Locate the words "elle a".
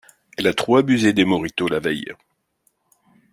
0.35-0.53